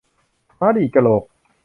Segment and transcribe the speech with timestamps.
[0.59, 1.23] ม้าดีดกระโหลก